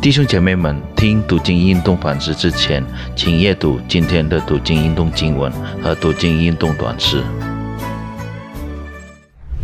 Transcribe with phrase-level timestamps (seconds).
[0.00, 2.84] 弟兄姐妹们，听读经运动反思之前，
[3.16, 5.50] 请阅读今天的读经运动经文
[5.82, 7.20] 和读经运动短诗。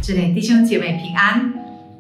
[0.03, 1.55] 这里弟兄姐妹平安，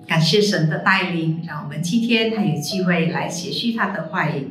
[0.08, 4.48] 感谢神的带领，让我们今天还有机会来学习他的话语。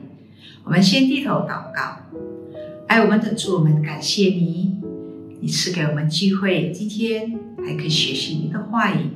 [0.64, 1.98] 我们先低头祷告，
[2.88, 4.78] 爱我们的主，我们感谢你，
[5.42, 9.10] 你赐给我们机会，今天还可以学习你的话语。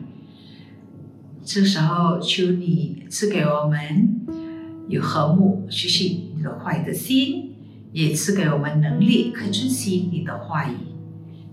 [1.45, 4.46] 这时候，求你赐给我们。
[4.88, 7.53] 有和睦学习你的话语的心，
[7.91, 10.75] 也赐给我们能力，可以遵循你的话语。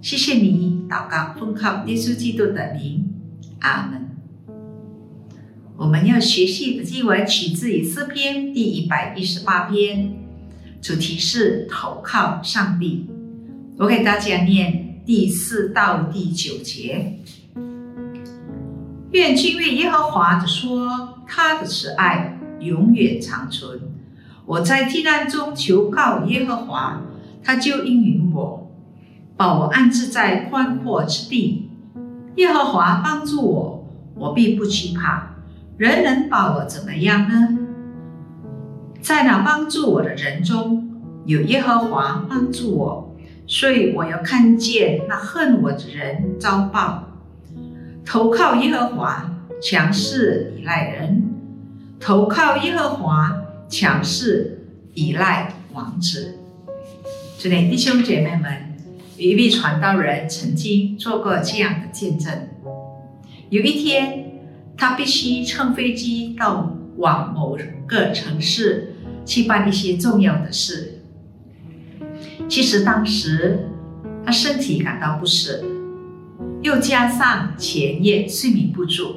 [0.01, 3.13] 谢谢你，祷告奉靠耶稣基督的名，
[3.61, 4.09] 阿门。
[5.77, 10.15] 我们要学习的经文取自于诗篇第一百一十八篇，
[10.81, 13.07] 主题是投靠上帝。
[13.79, 17.19] 我给大家念第四到第九节：
[19.11, 22.34] 愿敬畏耶和华的说，他的慈爱。
[22.61, 23.81] 永远长存。
[24.47, 27.03] 我在避难中求告耶和华，
[27.43, 28.71] 他就应允我，
[29.37, 31.71] 把我安置在宽阔之地。
[32.37, 35.37] 耶和华帮助我，我并不惧怕。
[35.77, 37.59] 人能把我怎么样呢？
[39.01, 47.09] 在那帮助我的人中有耶和华帮助我，所以我要看见那恨我的人遭报。
[48.05, 51.34] 投靠耶和华，强势依赖人。
[52.05, 53.35] 投靠耶和华，
[53.67, 56.39] 强势依赖王子。
[57.39, 58.75] 这里弟兄姐妹们，
[59.17, 62.31] 有一位传道人曾经做过这样的见证：
[63.49, 64.23] 有一天，
[64.77, 71.01] 他必须乘飞机到往某个城市去办一些重要的事。
[72.51, 73.71] 其实当时
[74.27, 75.65] 他身体感到不适，
[76.61, 79.17] 又加上前夜睡眠不足，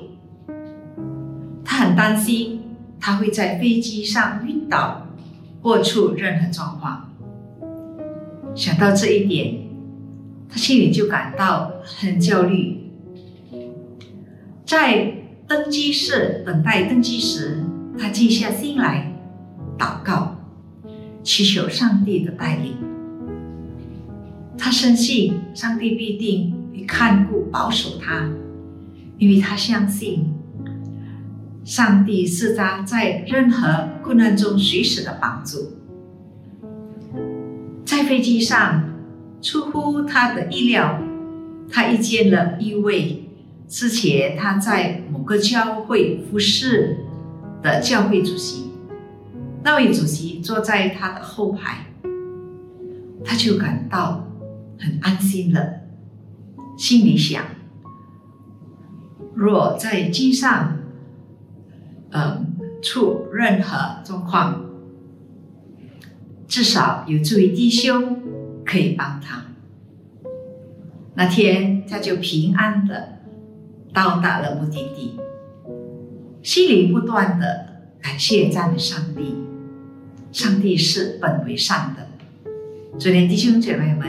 [1.66, 2.57] 他很担心。
[3.00, 5.08] 他会在飞机上晕倒
[5.62, 7.10] 或出任何状况。
[8.56, 9.56] 想到这一点，
[10.50, 12.92] 他心里就感到很焦虑。
[14.66, 15.14] 在
[15.48, 17.64] 登机室等待登机时，
[17.98, 19.14] 他静下心来
[19.78, 20.36] 祷告，
[21.24, 22.76] 祈求上帝的带领。
[24.58, 28.28] 他深信上帝必定会看顾保守他，
[29.18, 30.34] 因为他相信。
[31.68, 35.74] 上帝是他在任何困难中随时的帮助。
[37.84, 38.86] 在飞机上，
[39.42, 40.98] 出乎他的意料，
[41.70, 43.30] 他遇见了一位
[43.68, 47.00] 之前他在某个教会服侍
[47.62, 48.72] 的教会主席。
[49.62, 51.88] 那位主席坐在他的后排，
[53.26, 54.26] 他就感到
[54.80, 55.82] 很安心了，
[56.78, 57.44] 心里想：
[59.36, 60.77] 若在机上。
[62.82, 64.66] 处，任何状况，
[66.48, 68.22] 至少有这位弟兄
[68.66, 69.46] 可以帮他。
[71.16, 73.20] 那天他就平安的
[73.94, 75.20] 到达了目的地，
[76.44, 79.36] 心里不断的感谢赞美上帝。
[80.32, 82.08] 上帝是本为善的。
[83.00, 84.08] 昨天弟兄姐妹们，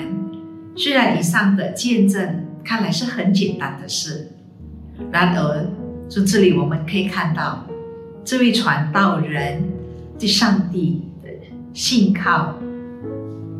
[0.76, 4.32] 虽然以上的见证看来是很简单的事，
[5.10, 5.66] 然而
[6.08, 7.67] 从这里我们可以看到。
[8.28, 9.64] 这位传道人
[10.18, 11.30] 对上帝的
[11.72, 12.58] 信靠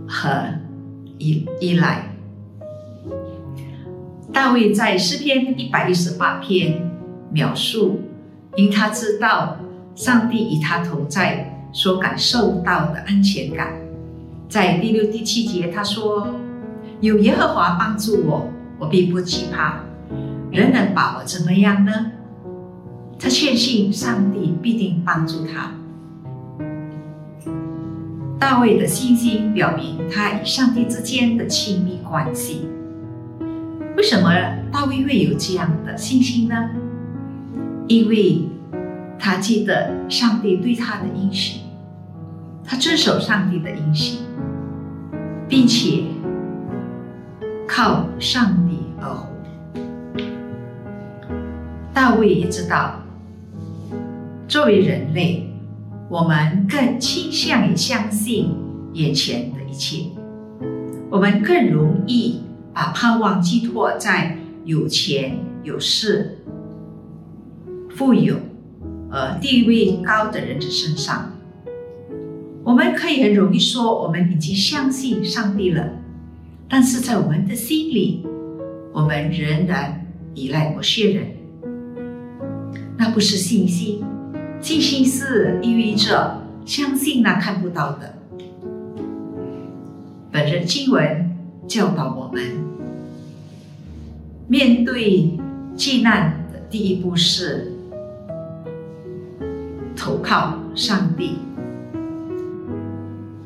[0.06, 0.60] 和
[1.16, 2.14] 依依赖。
[4.30, 6.86] 大卫在诗篇一百一十八篇
[7.32, 8.02] 描述，
[8.56, 9.56] 因他知道
[9.94, 13.72] 上帝与他同在所感受到的安全感。
[14.50, 16.28] 在第六、第七节，他说
[17.00, 18.46] ：“有耶和华帮助我，
[18.78, 19.80] 我并不惧怕。
[20.52, 22.12] 人能把我怎么样呢？”
[23.18, 25.72] 他确信上帝必定帮助他。
[28.38, 32.68] 大卫的信心表明他与上帝之间的亲密关系。
[33.96, 34.30] 为什么
[34.70, 36.70] 大卫会有这样的信心呢？
[37.88, 38.42] 因为
[39.18, 41.62] 他记得上帝对他的应许，
[42.64, 44.18] 他遵守上帝的应许，
[45.48, 46.04] 并且
[47.66, 49.26] 靠上帝而活。
[51.92, 53.02] 大卫也知道。
[54.48, 55.46] 作为人类，
[56.08, 58.48] 我们更倾向于相信
[58.94, 60.06] 眼前的一切。
[61.10, 62.40] 我们更容易
[62.72, 66.38] 把盼望寄托在有钱有势、
[67.90, 68.36] 富有
[69.10, 71.30] 而地位高的人的身上。
[72.64, 75.90] 我们可以很容易说我们已经相信上帝了，
[76.70, 78.24] 但是在我们的心里，
[78.94, 81.26] 我们仍然依赖某些人。
[82.96, 84.02] 那不是信心。
[84.60, 88.14] 信心是意味着相信那看不到的。
[90.30, 92.42] 本人经文教导我们，
[94.46, 95.38] 面对
[95.74, 97.72] 艰难的第一步是
[99.96, 101.38] 投靠上帝。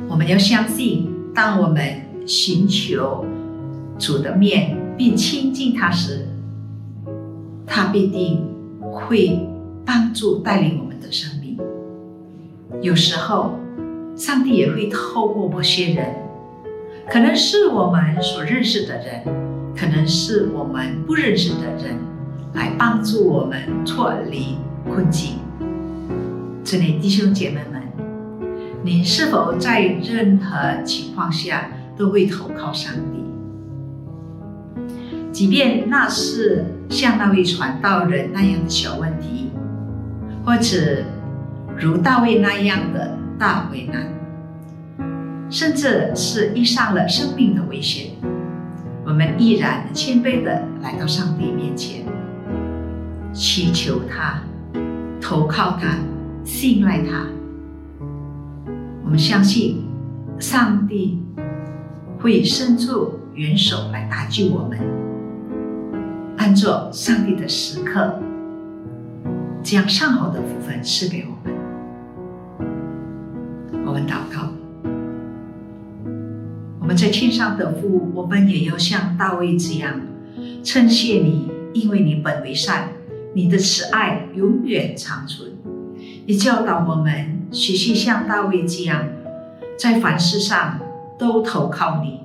[0.08, 3.24] 我们要相信，当我们寻求
[3.98, 6.26] 主的面并亲近他时，
[7.66, 8.44] 他必定
[8.80, 9.48] 会
[9.86, 11.58] 帮助带领我的生命。
[12.80, 13.58] 有时候，
[14.16, 16.14] 上帝也会透过某些人，
[17.10, 19.22] 可能是我们所认识的人，
[19.76, 21.98] 可能是我们不认识的人，
[22.54, 24.56] 来帮助我们脱离
[24.88, 25.38] 困境。
[26.64, 27.82] 这里弟兄姐妹们。
[28.84, 33.22] 你是否在任何情况下都会投靠上帝？
[35.30, 39.41] 即便那是像那位传道人那样的小问题，
[40.44, 41.04] 或者
[41.78, 44.06] 如大卫那样的大危难，
[45.48, 48.10] 甚至是遇上了生命的危险，
[49.06, 52.04] 我们依然谦卑的来到上帝面前，
[53.32, 54.42] 祈求他，
[55.20, 55.96] 投靠他，
[56.44, 57.24] 信赖他。
[59.04, 59.84] 我们相信，
[60.38, 61.22] 上帝
[62.18, 64.78] 会伸出援手来搭救我们，
[66.36, 68.18] 按照上帝的时刻，
[69.62, 71.54] 将上好的福分赐给我们。
[73.86, 74.48] 我们祷告，
[76.80, 80.00] 我们在天上的父，我们也要像大卫这样，
[80.64, 82.88] 称谢你，因为你本为善，
[83.34, 85.52] 你的慈爱永远长存。
[86.26, 87.40] 你教导我们。
[87.52, 89.04] 学习像大卫这样，
[89.78, 90.80] 在凡事上
[91.18, 92.20] 都投靠你，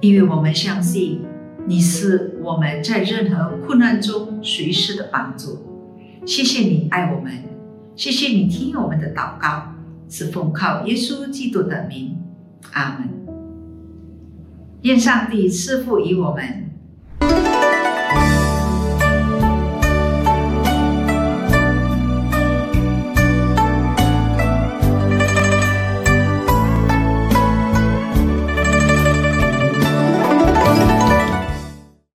[0.00, 1.22] 因为我们相信
[1.66, 5.73] 你是我们在任何困难中随时的帮助。
[6.26, 7.30] 谢谢你爱我们，
[7.94, 9.74] 谢谢你听我们的祷告，
[10.08, 12.16] 是奉靠耶稣基督的名，
[12.72, 13.08] 阿门。
[14.82, 16.63] 愿上帝赐福于我们。